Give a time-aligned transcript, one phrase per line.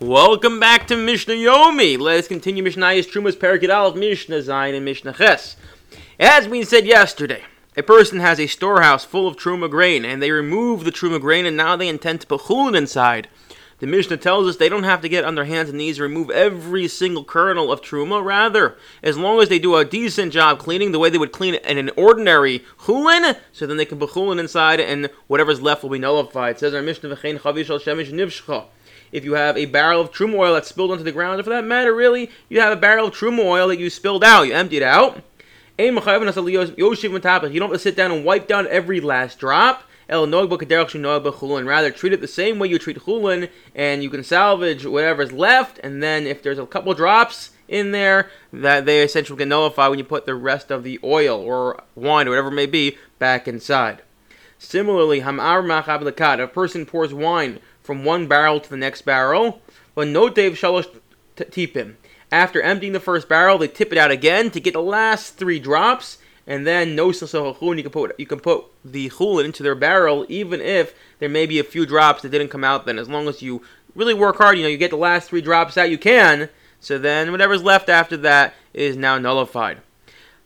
[0.00, 1.98] Welcome back to Mishnah Yomi.
[1.98, 5.56] Let's continue Mishnah's Trumas Parakid Aleph, Mishnah Zayin, and Mishnah Ches.
[6.20, 7.42] As we said yesterday,
[7.76, 11.46] a person has a storehouse full of Truma grain, and they remove the Truma grain,
[11.46, 13.26] and now they intend to put chulin inside.
[13.80, 16.02] The Mishnah tells us they don't have to get on their hands and knees and
[16.02, 18.24] remove every single kernel of truma.
[18.24, 21.54] Rather, as long as they do a decent job cleaning the way they would clean
[21.54, 25.90] in an ordinary chulin, so then they can put chulin inside, and whatever's left will
[25.90, 26.56] be nullified.
[26.56, 27.16] It says our Mishnah
[29.10, 31.50] if you have a barrel of truma oil that's spilled onto the ground, or for
[31.50, 34.54] that matter, really, you have a barrel of truma oil that you spilled out, you
[34.54, 35.22] emptied out.
[35.78, 39.84] You don't have to sit down and wipe down every last drop.
[40.08, 45.78] Rather, treat it the same way you treat chulin, and you can salvage whatever's left,
[45.82, 49.98] and then if there's a couple drops in there, that they essentially can nullify when
[49.98, 53.46] you put the rest of the oil or wine or whatever it may be back
[53.46, 54.02] inside.
[54.58, 59.62] Similarly, hamar machab a person pours wine from one barrel to the next barrel.
[59.94, 60.88] But no Dave Shalosh
[61.36, 61.94] tipim.
[62.30, 65.58] After emptying the first barrel, they tip it out again to get the last three
[65.58, 66.18] drops,
[66.48, 67.12] and then no.
[67.12, 71.46] You can put you can put the chulin into their barrel, even if there may
[71.46, 72.86] be a few drops that didn't come out.
[72.86, 73.62] Then, as long as you
[73.94, 76.48] really work hard, you know you get the last three drops out, you can.
[76.80, 79.82] So then, whatever's left after that is now nullified.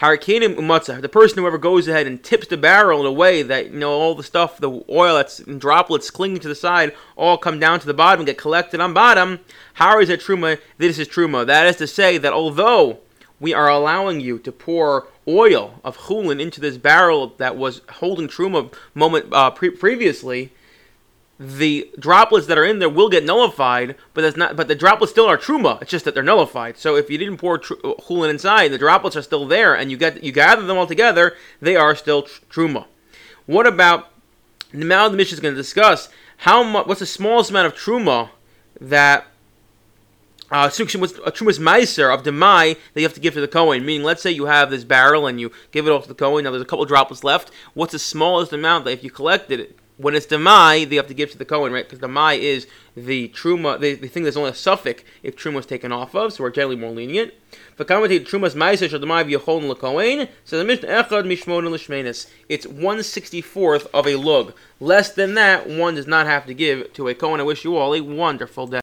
[0.00, 3.40] Harakanim umatzah, the person who ever goes ahead and tips the barrel in a way
[3.40, 6.94] that you know all the stuff, the oil that's in droplets clinging to the side,
[7.16, 9.40] all come down to the bottom and get collected on bottom.
[9.74, 10.60] How is it truma?
[10.76, 11.46] This is truma.
[11.46, 12.98] That is to say that although
[13.40, 18.28] we are allowing you to pour oil of chulin into this barrel that was holding
[18.28, 20.52] truma moment uh, pre- previously,
[21.38, 24.56] the droplets that are in there will get nullified, but that's not.
[24.56, 25.82] But the droplets still are truma.
[25.82, 26.78] It's just that they're nullified.
[26.78, 29.90] So if you didn't pour tr- uh, chulin inside, the droplets are still there, and
[29.90, 32.86] you get you gather them all together, they are still tr- truma.
[33.44, 34.08] What about
[34.72, 35.08] now?
[35.08, 36.86] The Mishnah is going to discuss how much.
[36.86, 38.30] What's the smallest amount of truma
[38.80, 39.26] that
[40.50, 43.84] uh, trumas ma'aser of demai that you have to give to the Kohen.
[43.84, 46.44] Meaning, let's say you have this barrel and you give it off to the Kohen.
[46.44, 47.50] Now there's a couple droplets left.
[47.74, 51.14] What's the smallest amount that if you collected it, when it's demai, they have to
[51.14, 51.88] give to the Kohen, right?
[51.88, 55.64] Because demai is the truma, the, they think there's only a suffix if truma is
[55.64, 57.32] taken off of, so we're generally more lenient.
[57.78, 62.28] Commentate trumas ma'aser shall demai v'yachon l'kohen, so the mishnah echad mishmon l'shmenis.
[62.46, 64.52] It's one sixty fourth of a lug.
[64.80, 67.40] Less than that, one does not have to give to a Kohen.
[67.40, 68.74] I wish you all a wonderful day.